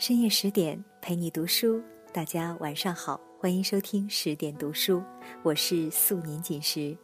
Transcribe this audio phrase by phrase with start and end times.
[0.00, 1.78] 深夜十点陪你读书，
[2.10, 5.02] 大家晚上好，欢迎收听十点读书，
[5.42, 6.96] 我是素年锦时，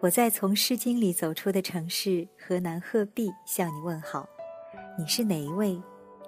[0.00, 4.26] 我在从《诗经》里走出的城市河南鹤壁向你问好，
[4.98, 5.78] 你是哪一位？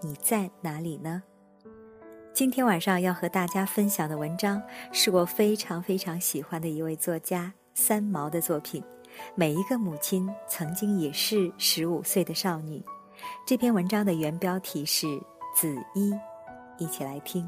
[0.02, 1.22] 你在哪里呢？
[2.34, 4.62] 今天晚上要和大家分享的文章
[4.92, 8.82] 是我非常非常喜欢的一位作家三毛的作品，
[9.34, 12.78] 《每一个母亲曾经也是十五岁的少女》。
[13.46, 15.20] 这篇文章的原标题是。
[15.54, 16.18] 子一，
[16.78, 17.46] 一起来听。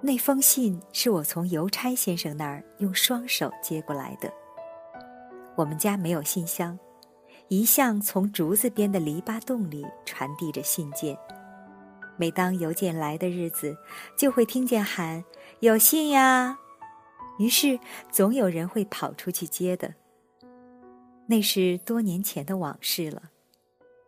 [0.00, 4.32] 那封信是我从邮差先生那儿用双手接过来的。
[5.56, 6.78] 我们家没有信箱，
[7.48, 11.18] 一向从竹子编的篱笆洞里传递着信件。
[12.16, 13.76] 每当邮件来的日子，
[14.16, 15.24] 就会听见喊
[15.58, 16.56] “有信呀”，
[17.38, 17.78] 于是
[18.10, 19.94] 总有人会跑出去接的。
[21.26, 23.22] 那是多年前的往事了。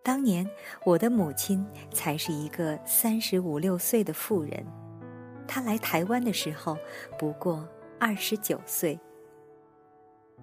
[0.02, 0.48] 当年
[0.84, 4.66] 我的母亲才是一个三十五六岁的妇人，
[5.46, 6.76] 她来台湾的时候
[7.18, 7.68] 不过
[7.98, 8.98] 二十九岁。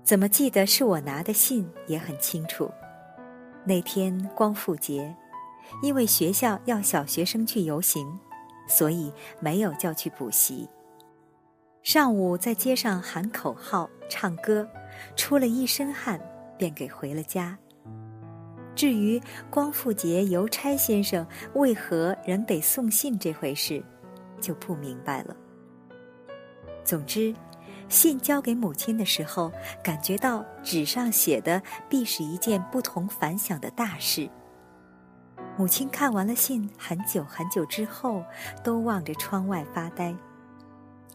[0.03, 2.71] 怎么记得是我拿的信也很清楚。
[3.65, 5.13] 那天光复节，
[5.81, 8.07] 因为学校要小学生去游行，
[8.69, 10.69] 所以没有叫去补习。
[11.87, 14.67] 上午在街上喊口号、唱歌，
[15.15, 16.19] 出了一身汗。
[16.57, 17.57] 便给回了家。
[18.75, 23.81] 至于光复节邮差先生为何仍得送信这回事，
[24.41, 25.33] 就不明白了。
[26.83, 27.33] 总之，
[27.87, 29.49] 信交给母亲的时候，
[29.81, 34.29] 感觉到纸上写的必是一件不同凡响的大事。
[35.55, 38.25] 母亲看完了信，很久很久之后，
[38.61, 40.13] 都望着窗外发呆。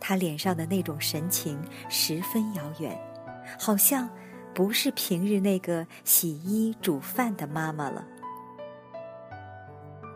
[0.02, 3.00] 她脸上的那种神情十分遥远，
[3.58, 4.10] 好像……
[4.54, 8.04] 不是平日那个洗衣煮饭的妈妈了。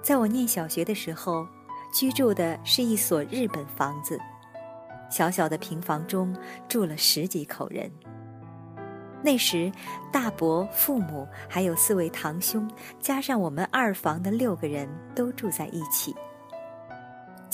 [0.02, 1.48] 在我念小学的时候，
[1.90, 4.20] 居住的是一所日本房子，
[5.10, 6.36] 小小的平房中
[6.68, 7.90] 住了十几口人。
[9.22, 9.72] 那时，
[10.12, 16.14] 大伯、父母还有四位堂兄，加上我们二房的六个人都住在一起。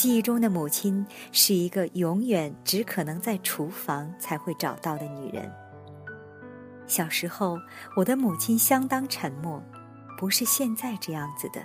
[0.02, 5.48] 记忆中的母亲是一个永远只可能在厨房才会找到的女人。
[6.88, 7.56] 小时候，
[7.96, 9.62] 我的母亲相当沉默，
[10.18, 11.62] 不是现在这样子的。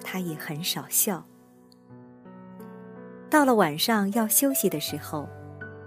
[0.00, 1.26] 她也很少笑。
[3.28, 5.28] 到了晚上要休息的时候，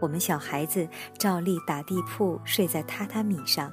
[0.01, 0.85] 我们小孩子
[1.17, 3.71] 照例打地铺睡在榻榻米上。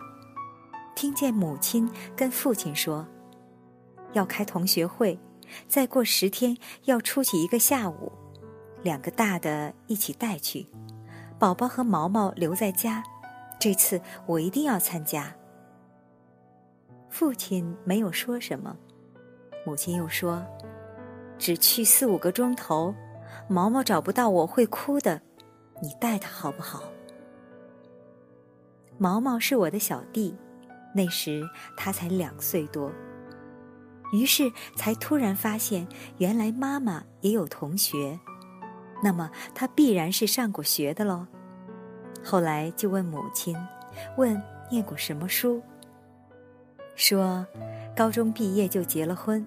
[0.94, 3.04] 听见母亲跟父亲说，
[4.12, 5.18] 要开同学会，
[5.68, 8.12] 再过十天要出去一个下午，
[8.82, 10.66] 两个大的一起带去，
[11.38, 13.02] 宝宝和毛毛留在家。
[13.58, 15.34] 这次我一定要参加。
[17.08, 18.76] 父亲没有说什么，
[19.64, 20.44] 母亲又说
[21.38, 22.94] ：“只去四五个钟头，
[23.48, 25.22] 毛毛找不到我会哭的，
[25.82, 26.82] 你带他好不好？”
[28.98, 30.36] 毛毛是我的小弟，
[30.94, 31.42] 那时
[31.76, 32.92] 他才两岁多，
[34.12, 35.86] 于是才突然发现，
[36.18, 38.18] 原来妈妈也有同学，
[39.02, 41.26] 那么他必然是上过学的喽。
[42.24, 43.56] 后来就问母亲，
[44.16, 44.40] 问
[44.70, 45.62] 念过什么书。
[46.94, 47.46] 说，
[47.94, 49.46] 高中毕业就结了婚，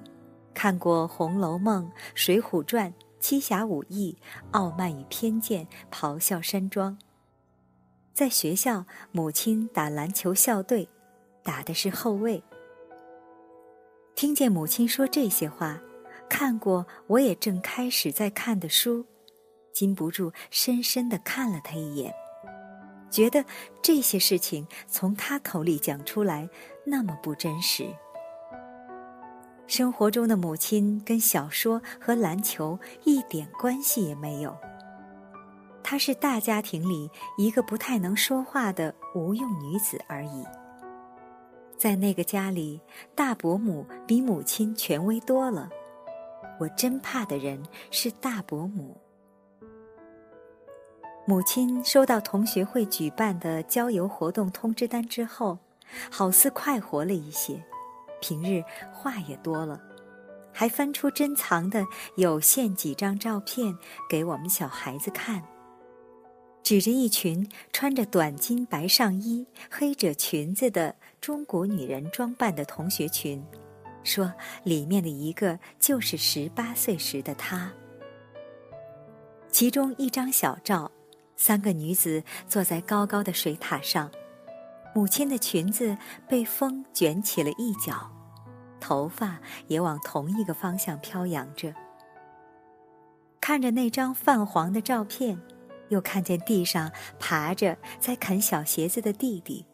[0.53, 4.17] 看过《红楼梦》《水浒传》《七侠五义》
[4.51, 6.93] 《傲慢与偏见》《咆哮山庄》。
[8.13, 10.89] 在学校，母亲打篮球校队，
[11.41, 12.43] 打的是后卫。
[14.19, 15.79] 听见母亲说这些话，
[16.27, 19.05] 看过我也正开始在看的书，
[19.71, 22.13] 禁不住深深的看了他一眼。
[23.09, 23.45] 觉得
[23.81, 26.49] 这些事情从他口里讲出来
[26.85, 27.87] 那么不真实。
[29.67, 34.53] 生活中的母亲跟小说和篮球一点关系也没有。
[35.81, 40.43] 她是大家庭里一个不太能说话的无用女子而已。
[41.79, 42.81] 在那个家里，
[43.15, 45.69] 大伯母比母亲权威多了。
[46.59, 48.97] 我真怕的人是大伯母。
[51.25, 55.57] 母亲收到同学会举办的郊游活动通知单之后，
[56.11, 57.63] 好似快活了一些，
[58.19, 58.61] 平日
[58.91, 59.81] 话也多了，
[60.51, 61.85] 还翻出珍藏的
[62.17, 63.73] 有限几张照片
[64.09, 65.41] 给我们小孩子看，
[66.63, 73.43] 指着一群穿着短巾白上衣、黑褶裙子的中国女人装扮的同学群，
[74.03, 74.31] 说
[74.63, 77.71] 里面的一个就是十八岁时的她。
[79.51, 80.91] 其中一张小照。
[81.41, 84.11] 三个女子坐在高高的水塔上，
[84.93, 85.97] 母亲的裙子
[86.27, 88.11] 被风卷起了一角，
[88.77, 91.73] 头发也往同一个方向飘扬着。
[93.39, 95.39] 看着那张泛黄的照片，
[95.89, 99.65] 又看见地上爬着在啃小鞋子的弟弟，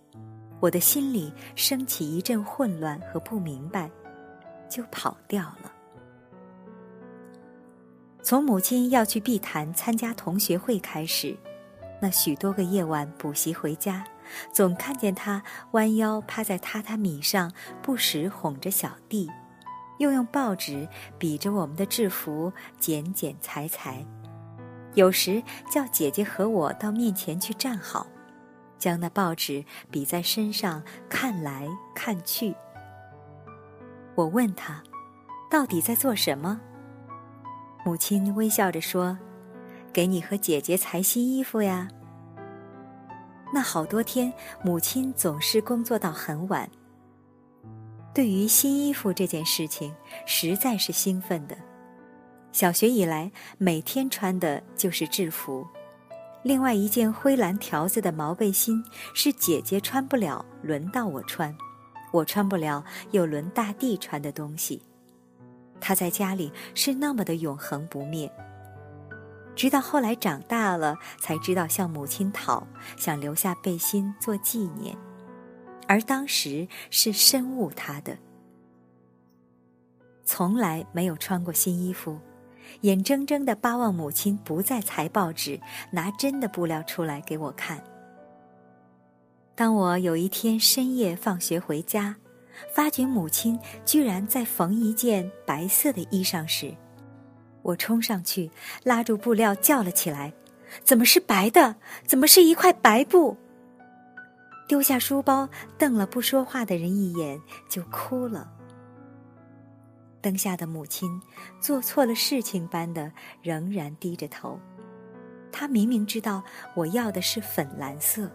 [0.60, 3.90] 我的心里升起一阵混乱和不明白，
[4.70, 5.72] 就跑掉了。
[8.24, 11.38] 从母亲要去碧潭参加同学会开始，
[12.02, 14.04] 那许多个夜晚补习回家，
[14.52, 17.52] 总看见她弯腰趴在榻榻米上，
[17.84, 19.30] 不时哄着小弟，
[20.00, 20.90] 又用报纸
[21.20, 24.04] 比着我们的制服剪剪裁裁，
[24.96, 28.08] 有时叫姐姐和我到面前去站好，
[28.80, 32.56] 将那报纸比在身上看来看去。
[34.16, 34.82] 我问他，
[35.52, 36.60] 到底在做什么？
[37.86, 39.18] 母亲微笑着说
[39.94, 41.90] ：“给你和姐姐裁新衣服呀。”
[43.54, 44.34] 那好多天，
[44.64, 46.70] 母亲总是工作到很晚。
[48.14, 49.94] 对于新衣服这件事情，
[50.26, 51.56] 实在是兴奋的。
[52.56, 55.68] 小学以来，每天穿的就是制服。
[56.42, 58.82] 另外一件灰蓝条子的毛背心
[59.14, 61.54] 是姐姐穿不了，轮到我穿；
[62.14, 62.82] 我穿不了，
[63.12, 64.82] 又轮大地穿的东西。
[65.82, 68.32] 他在家里是那么的永恒不灭。
[69.54, 72.66] 直到后来长大了，才知道向母亲讨，
[72.96, 74.96] 想留下背心做纪念，
[75.90, 78.18] 而当时是深恶他的。
[80.24, 82.18] 从来没有穿过新衣服，
[82.82, 85.60] 眼睁睁的巴望母亲不再裁报纸，
[85.92, 87.84] 拿真的布料出来给我看。
[89.56, 92.16] 当我有一天深夜放学回家。
[92.74, 96.74] 发觉母亲居然在缝一件白色的衣裳时，
[97.62, 98.50] 我冲上去
[98.84, 100.32] 拉住布料叫了起来
[100.82, 101.76] ：“怎么是白的？
[102.08, 103.36] 怎么是一块白布？”
[104.70, 107.38] 丢下书包，瞪了不说话的人一眼，
[107.70, 108.50] 就哭了。
[110.26, 111.22] 灯下的母亲
[111.62, 113.12] 做错了事情般的
[113.44, 114.60] 仍然低着头，
[115.52, 116.44] 她明明知道
[116.76, 118.32] 我要的是粉蓝色。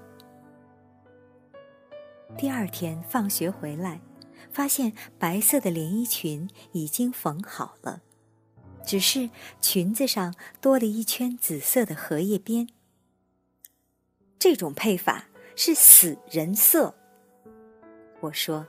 [2.38, 4.00] 第二天放学回来。
[4.50, 8.00] 发现白色的连衣裙已经缝好了，
[8.84, 12.68] 只是裙子上多了一圈紫色的荷叶边。
[14.40, 16.96] 这种配法是死人色。
[18.20, 18.66] 我说：“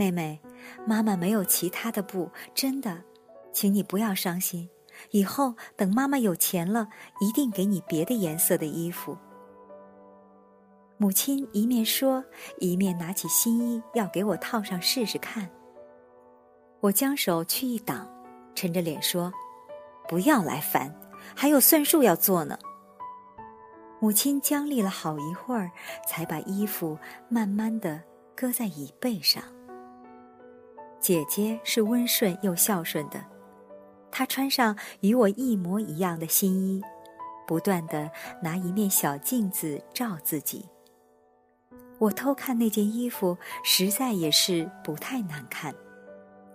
[0.00, 0.40] 妹妹，
[0.86, 3.04] 妈妈没有其他的布，真的，
[3.52, 4.66] 请你不要伤心。
[5.10, 6.88] 以后等妈妈有钱了，
[7.20, 9.18] 一定给你别的颜色的衣服。”
[10.96, 12.24] 母亲一面说，
[12.60, 15.46] 一面拿起新衣要给我套上试试看。
[16.80, 18.08] 我将手去一挡，
[18.54, 19.30] 沉着脸说
[20.08, 20.90] ：“不要来烦，
[21.36, 22.58] 还有算术要做呢。”
[24.00, 25.70] 母亲僵立了好一会儿，
[26.08, 26.98] 才把衣服
[27.28, 28.02] 慢慢的
[28.34, 29.42] 搁在椅背上。
[31.00, 33.24] 姐姐是温顺又孝顺的，
[34.10, 36.82] 她穿上与我一模一样的新衣，
[37.46, 38.10] 不断的
[38.42, 40.68] 拿一面小镜子照自己。
[41.98, 45.74] 我偷看那件衣服，实在也是不太难看，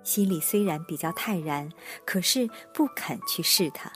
[0.04, 1.70] 心里虽然比较泰然，
[2.06, 3.92] 可是不肯去试它。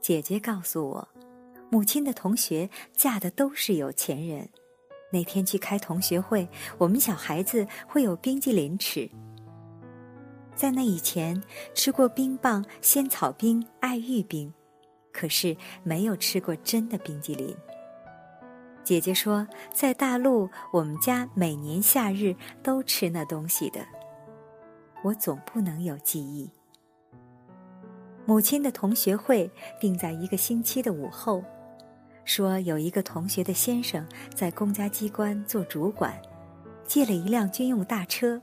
[0.00, 1.08] 姐姐告诉我，
[1.70, 4.48] 母亲的同学嫁的都是有钱人。
[5.12, 6.48] 那天去开同学会，
[6.78, 9.08] 我们小孩子会有冰激凌吃。
[10.54, 11.40] 在那以前，
[11.74, 14.52] 吃过冰棒、仙草冰、爱玉冰，
[15.12, 17.54] 可是没有吃过真的冰激凌。
[18.82, 23.80] 姐姐说，在大陆，我们家每年夏日都吃那东西的。
[25.04, 26.50] 我总不能有记忆。
[28.24, 31.42] 母亲的同学会定在一个星期的午后，
[32.24, 36.14] 说有一个同学的先生在公家机关做主管，
[36.86, 38.40] 借了一辆军用大车。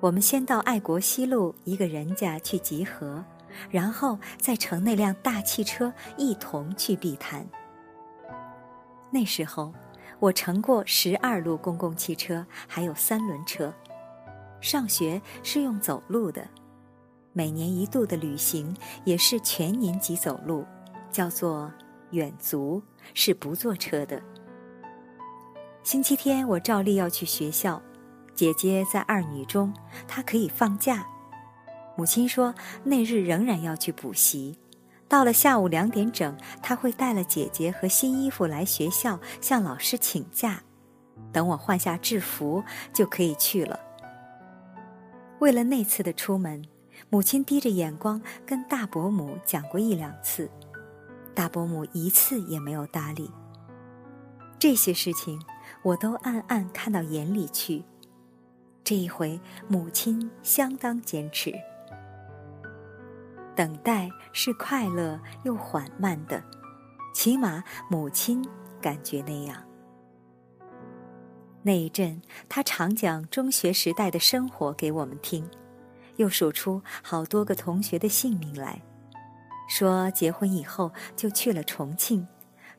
[0.00, 3.22] 我们先到爱国西路一个人家去集合，
[3.68, 7.46] 然后再乘那辆大汽车一同去碧潭。
[9.10, 9.74] 那时候，
[10.18, 13.72] 我乘过十二路公共汽车，还有三轮车。
[14.60, 16.48] 上学是用走路的，
[17.32, 20.64] 每年一度的旅行也是全年级走路，
[21.10, 21.70] 叫做
[22.10, 22.82] 远足，
[23.14, 24.20] 是不坐车的。
[25.82, 27.80] 星期天我照例要去学校，
[28.34, 29.72] 姐姐在二女中，
[30.06, 31.06] 她可以放假。
[31.96, 34.58] 母亲说那日仍然要去补习。
[35.08, 40.62] 到了下午两点整，她会带了姐姐和新衣服来学校向老师请假，
[41.32, 42.62] 等我换下制服
[42.92, 43.78] 就可以去了。
[45.40, 46.62] 为了那次的出门，
[47.08, 50.48] 母亲低着眼光跟大伯母讲过一两次，
[51.34, 53.30] 大伯母一次也没有搭理。
[54.58, 55.40] 这些事情
[55.82, 57.82] 我都暗暗看到眼里去。
[58.84, 61.52] 这一回，母亲相当坚持。
[63.54, 66.42] 等待是快乐又缓慢的，
[67.14, 68.46] 起码母亲
[68.80, 69.62] 感觉那样。
[71.62, 75.46] 那一阵，他常讲中学时代的生活给我们听，
[76.16, 78.80] 又数出好多个同学的姓名来，
[79.70, 82.26] 说结婚以后就去了重庆，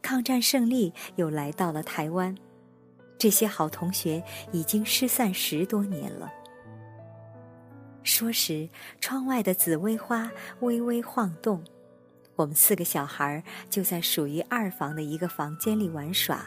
[0.01, 2.35] 抗战胜利又来到了台湾。
[3.17, 4.21] 这些好同学
[4.51, 6.29] 已经失散十多年了。
[8.03, 8.67] 说时，
[8.99, 10.29] 窗外的紫薇花
[10.59, 11.63] 微微晃动，
[12.35, 16.45] 我们四个小孩就在属于二房的一个房间里玩耍，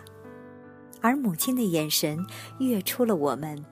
[1.00, 2.18] 而母亲的眼神
[2.58, 3.64] 跃出了我们，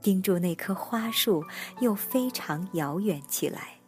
[0.00, 1.44] 盯住那棵花树，
[1.80, 3.81] 又非常遥远起来。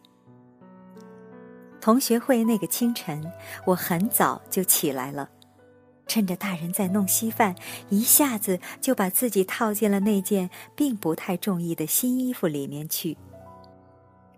[1.85, 3.31] 同学会那个清晨，
[3.63, 5.29] 我很早就起来了。
[6.07, 7.53] 趁着大人在弄稀饭，
[7.89, 13.15] 一下子就把自己套进了那件并不太中意的新衣服里面去。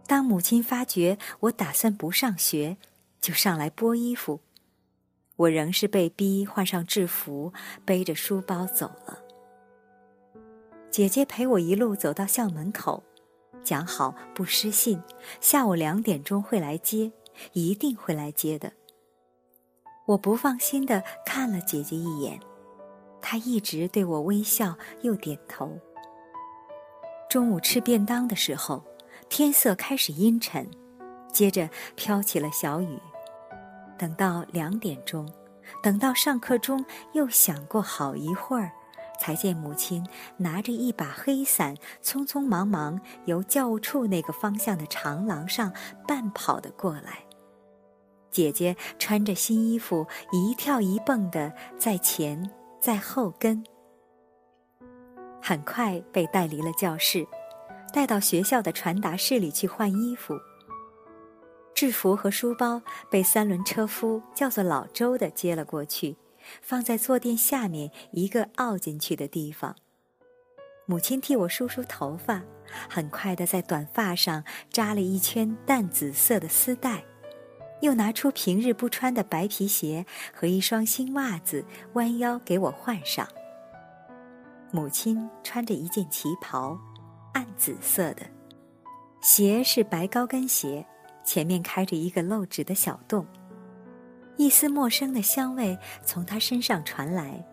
[0.07, 2.75] 当母亲发觉我打算不上学，
[3.21, 4.41] 就上来剥衣服。
[5.37, 7.53] 我仍是被逼换上制服，
[7.85, 9.19] 背着书包走了。
[10.91, 13.01] 姐姐陪我一路走到校门口，
[13.63, 15.01] 讲好不失信，
[15.39, 17.09] 下午两点钟会来接，
[17.53, 18.73] 一定会来接的。
[20.05, 22.39] 我不放心的看了姐姐一眼，
[23.21, 25.77] 她一直对我微笑又点头。
[27.29, 28.81] 中午吃便当的时候，
[29.27, 30.65] 天色开始阴沉，
[31.33, 32.97] 接着飘起了小雨。
[33.97, 35.29] 等到两点钟，
[35.83, 38.71] 等到上课钟又响过好一会儿，
[39.19, 45.73] 才见母亲拿着一把黑伞，匆匆忙忙由教务处那个方向的长廊上
[46.07, 47.26] 半跑的过来。
[48.37, 52.47] 姐姐穿着新衣服，一跳一蹦的在前
[52.79, 53.63] 在后跟，
[55.41, 57.25] 很快被带离了教室，
[57.91, 60.35] 带到学校的传达室里去换衣服。
[61.73, 62.79] 制服和书包
[63.09, 66.15] 被三轮车夫叫做老周的接了过去，
[66.61, 69.75] 放在坐垫下面一个凹进去的地方。
[70.85, 72.43] 母亲替我梳梳头发，
[72.87, 77.03] 很快的在短发上扎了一圈淡紫色的丝带。
[77.81, 83.27] 又拿出平日不穿的白皮鞋和一双新袜子，弯腰给我换上。
[84.71, 86.77] 母亲穿着一件旗袍，
[87.33, 88.23] 暗紫色的，
[89.21, 90.85] 鞋是白高跟鞋，
[91.23, 93.25] 前面开着一个漏指的小洞。
[94.35, 97.43] 一丝陌生的香味从她身上传来，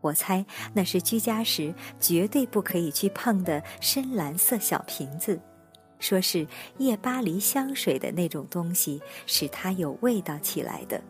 [0.00, 5.40] 我猜那是居家时绝对不可以去碰的深蓝色小瓶子。
[5.98, 6.46] 说是
[6.78, 11.00] 夜巴黎香水的那种东西，使它有味道起来的。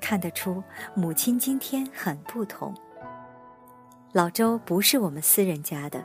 [0.00, 0.62] 看得出
[0.94, 2.74] 母亲今天很不同。
[4.12, 6.02] 老周不是我们私人家的，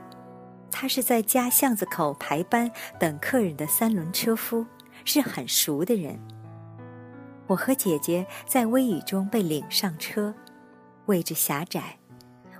[0.69, 4.65] 他是在家巷子口排班等客人的三轮车夫，
[5.05, 6.19] 是很熟的人。
[7.47, 10.33] 我和姐姐在微雨中被领上车，
[11.05, 11.97] 位置狭窄，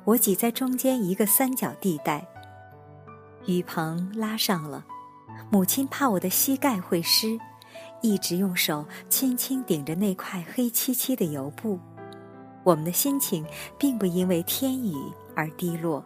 [0.03, 2.25] 我挤在中间一个三角地带，
[3.45, 4.86] 雨棚拉上了。
[5.50, 7.38] 母亲怕我的膝盖会湿，
[8.01, 11.80] 一直用手轻轻顶着那块黑漆漆的油布。
[12.63, 13.46] 我们的心情
[13.77, 14.96] 并不因为天雨
[15.36, 16.04] 而低落。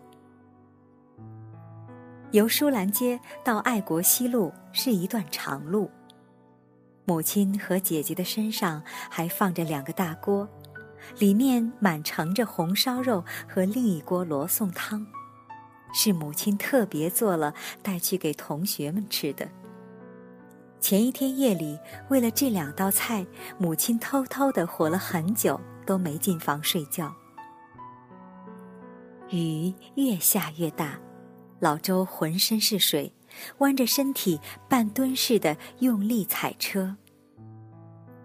[2.32, 5.90] 由舒兰街到爱国西路是一段长路。
[7.06, 10.48] 母亲和姐姐的身上还放着两个大锅，
[11.18, 15.08] 里面满盛着红烧肉和另一锅罗宋汤。
[15.93, 19.48] 是母亲特别做了带去给同学们吃的。
[20.79, 21.77] 前一天夜里，
[22.10, 23.25] 为了这两道菜，
[23.58, 27.13] 母亲偷偷的活了很久，都没进房睡觉。
[29.29, 30.98] 雨越下越大，
[31.60, 33.13] 老周浑身是水，
[33.58, 36.96] 弯着身体半蹲似的用力踩车。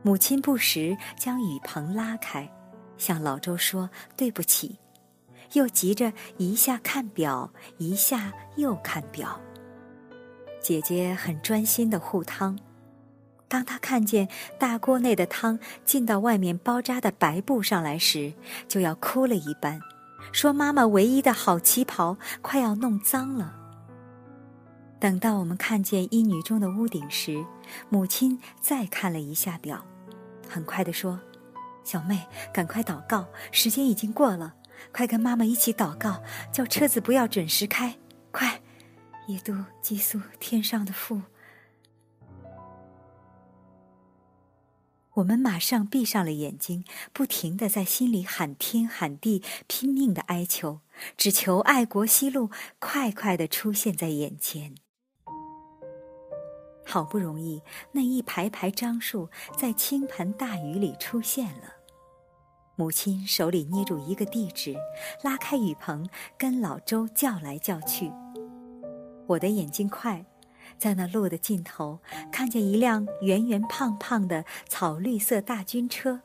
[0.02, 2.48] 母亲不时将雨棚拉开，
[2.96, 4.78] 向老周说对不起。
[5.54, 9.40] 又急着一下看表，一下又看表。
[10.60, 12.58] 姐姐很专心的护汤，
[13.48, 18.32] 当她看见大锅内的汤进到外面包扎的白布上来时，
[18.66, 19.80] 就要哭了一般，
[20.32, 23.54] 说妈妈唯一的好旗袍快要弄脏了。
[24.98, 27.44] 等到我们看见一女中的屋顶时，
[27.90, 29.84] 母亲再看了一下表，
[30.48, 31.20] 很快的说
[31.84, 34.54] ：“小妹，赶快祷告，时间已经过了。”
[34.92, 36.22] 快跟妈妈一起祷告，
[36.52, 37.96] 叫车子不要准时开。
[38.30, 38.60] 快，
[39.28, 41.22] 耶度寄宿天上的父。
[45.14, 50.80] 我们马上闭上了眼睛，不停的在心里喊天喊地，拼命的哀求，
[51.16, 52.50] 只求爱国西路
[52.80, 54.74] 快快的出现在眼前。
[56.84, 57.62] 好不容易，
[57.92, 61.83] 那一排排樟树在倾盆大雨里出现了。
[62.76, 64.74] 母亲手里捏住一个地址，
[65.22, 68.10] 拉开雨棚，跟老周叫来叫去。
[69.26, 70.24] 我的眼睛快。
[70.76, 72.00] 在那路的尽头，
[72.32, 76.20] 看见一辆圆圆胖胖的草绿色大军车，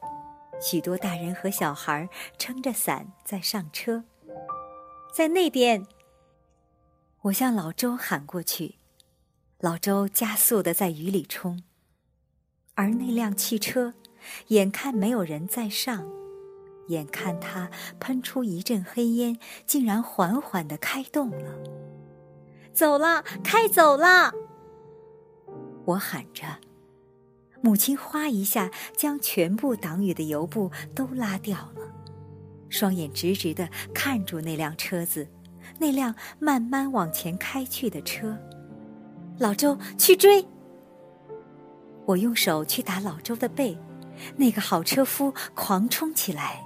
[0.60, 4.04] 许多大人和小孩撑着伞在上车。
[5.14, 5.86] 在那边，
[7.24, 8.76] 我向老周喊过去，
[9.60, 11.62] 老周加速的在雨里冲，
[12.74, 13.94] 而那辆汽车，
[14.48, 16.10] 眼看没有人在上，
[16.90, 17.70] 眼看它
[18.00, 21.56] 喷出一阵黑烟，竟然缓缓的开动了，
[22.74, 24.34] 走了，开走了。
[25.86, 26.46] 我喊着，
[27.62, 31.94] 母亲哗一下将全部挡雨的油布都拉掉了，
[32.70, 35.28] 双眼直直的看住那辆车子，
[35.80, 38.38] 那辆慢慢往前开去的车。
[39.40, 40.46] 老周去追，
[42.06, 43.78] 我用手去打老周的背，
[44.36, 46.64] 那个好车夫狂冲起来，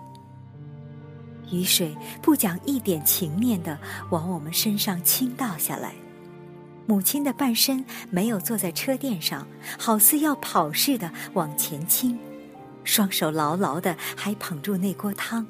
[1.51, 3.77] 雨水不讲一点情面的
[4.09, 5.93] 往我们身上倾倒下来。
[6.85, 9.47] 母亲的半身没有坐在车垫上，
[9.79, 12.19] 好似要跑似的往前倾，
[12.83, 15.45] 双手牢牢的还捧住那锅汤。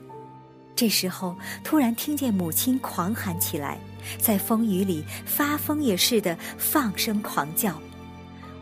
[0.76, 3.80] 这时候，突然听见母亲狂喊起来，
[4.20, 7.80] 在风雨里发疯也似的放声狂叫：“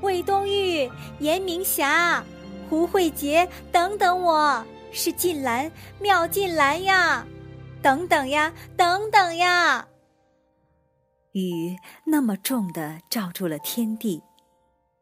[0.02, 2.24] 魏东玉、严明霞、
[2.70, 7.26] 胡慧杰，等等，我是晋兰，妙晋兰呀！
[7.82, 9.88] 等等呀，等等呀！”
[11.34, 14.22] 雨那么重的罩住了天地，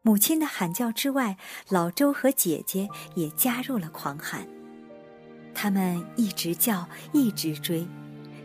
[0.02, 1.36] 母亲的喊叫之外，
[1.68, 4.46] 老周和姐姐也加入了狂喊。
[5.52, 7.86] 他们一直叫，一直追，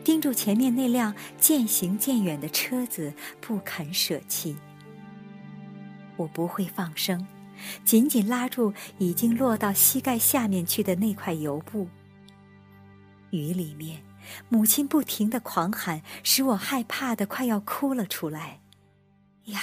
[0.04, 4.58] 盯住前面那辆渐行渐远的车子，不肯舍弃。
[6.18, 7.26] 我不会放声，
[7.84, 11.88] 紧紧拉住已经落到膝盖下面去的那块油布。
[13.32, 14.04] 雨里面。
[14.50, 18.60] 母亲不停的狂喊，使我害怕的快要哭了出来。
[19.44, 19.62] 呀，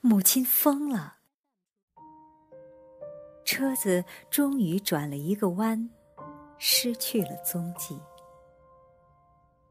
[0.00, 1.16] 母亲疯了！
[3.44, 5.90] 车子终于转了一个弯，
[6.56, 7.98] 失去了踪迹。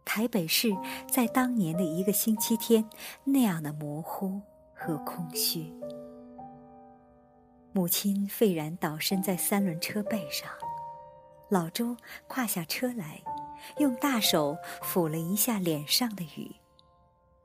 [0.04, 0.75] 台北市
[1.10, 2.86] 在当年的一个星期天
[3.23, 4.41] 那样的模糊
[4.73, 5.73] 和空虚。
[7.75, 10.49] 母亲愤然倒身在三轮车背上，
[11.49, 13.21] 老周跨下车来。
[13.79, 16.55] 用大手抚了一下脸上的雨，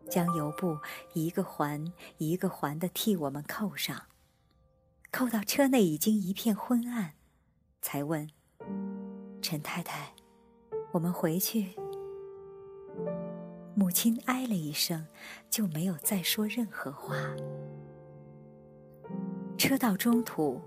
[0.08, 0.78] 将油布
[1.14, 4.02] 一个环一个环的替我们扣上，
[5.10, 7.14] 扣到车内已经一片昏暗，
[7.82, 8.30] 才问
[9.42, 10.12] ：“陈太太，
[10.92, 11.74] 我们回去？”
[13.74, 15.08] 母亲唉了一声，
[15.50, 17.16] 就没有再说任何话。
[19.70, 20.60] 车到中途，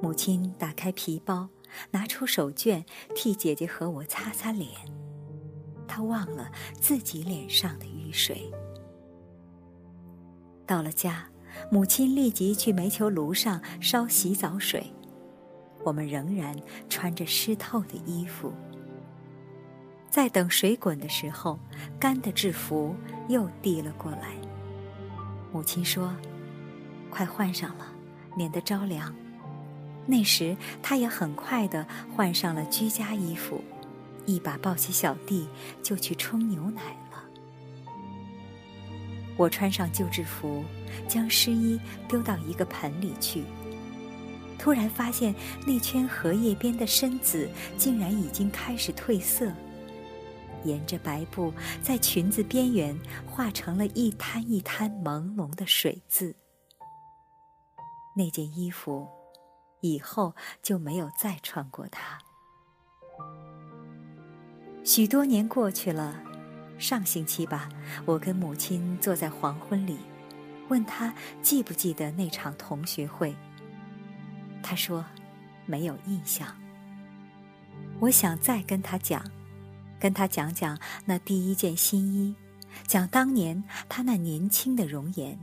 [0.00, 1.48] 母亲打开皮包。
[1.92, 4.68] 拿出手绢替姐姐和我擦擦脸，
[5.86, 6.50] 她忘了
[6.80, 8.52] 自己脸上的雨水。
[10.66, 11.24] 到了家，
[11.70, 14.92] 母亲立即去煤球炉上烧洗澡水，
[15.84, 16.54] 我们仍然
[16.88, 18.52] 穿着湿透的衣服。
[20.10, 21.60] 在等水滚的时候，
[22.00, 22.96] 干的制服
[23.28, 24.34] 又递了过来。
[25.52, 26.12] 母亲说
[27.08, 27.91] ：“快换上了，
[28.36, 29.14] 免得着凉。”
[30.04, 33.62] 那时，他也很快的换上了居家衣服，
[34.26, 35.46] 一把抱起小弟
[35.80, 37.22] 就去冲牛奶了。
[39.36, 40.64] 我穿上旧制服，
[41.06, 43.44] 将湿衣丢到一个盆里去。
[44.58, 45.34] 突然发现
[45.66, 49.52] 那圈荷叶边的深紫竟然已经开始褪色，
[50.64, 56.34] 沿着白布在裙子边缘化成了一滩一滩朦胧的水渍。
[58.14, 59.08] 那件衣服。
[59.84, 62.16] 以后就没有再穿过它。
[64.84, 66.22] 许多年过去了，
[66.78, 67.68] 上星期吧，
[68.04, 69.98] 我跟母亲坐在黄昏里，
[70.68, 73.34] 问她记不记得那场同学会。
[74.62, 75.04] 她说
[75.66, 76.46] 没有印象。
[77.98, 79.20] 我想再跟她讲，
[79.98, 82.32] 跟她讲讲那第一件新衣，
[82.86, 85.36] 讲当年她那年轻的容颜。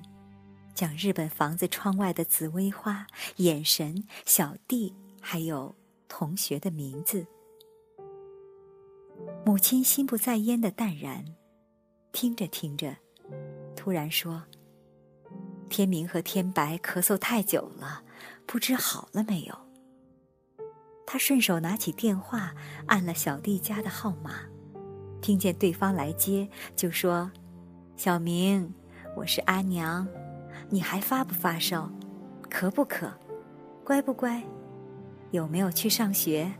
[0.80, 5.76] 讲日本房子窗外的紫薇花，眼神，小弟，还有
[6.08, 7.28] 同学的名字。
[9.46, 11.36] 母亲心不在焉的淡然，
[12.13, 12.96] 听着听着，
[13.76, 14.42] 突然说
[15.68, 18.02] ：“天明和天白咳嗽太久了，
[18.46, 19.60] 不知好了没有。”
[21.06, 24.46] 他顺手拿起电话，按了小弟家的号码，
[25.20, 27.30] 听见对方来接，就说
[27.98, 28.74] ：“小明，
[29.18, 30.08] 我是阿娘，
[30.70, 31.90] 你还发不发烧？
[32.50, 33.10] 咳不咳？
[33.84, 34.44] 乖不乖？
[35.32, 36.52] 有没有去上学？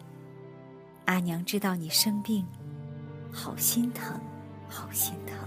[1.06, 2.46] 阿娘知道你生病，
[3.32, 4.20] 好心疼，
[4.68, 5.38] 好心疼。”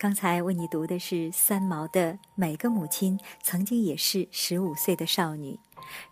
[0.00, 5.54] 刚才为你读的是三毛的《每个母亲曾经也是十五岁的少女》，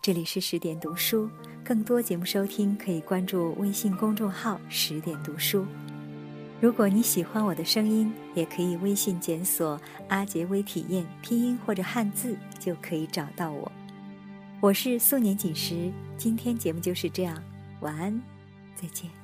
[0.01, 1.29] 这里是十点读书，
[1.63, 5.65] 更多节目收听可以关注微信公众号“十点读书”。
[6.59, 13.71] 如果你喜欢我的声音，也可以微信检索“阿杰微体验”拼音或者汉字，就可以找到我。
[14.59, 17.41] 我是素年锦时，今天节目就是这样，
[17.79, 18.21] 晚安，
[18.75, 19.16] 再见。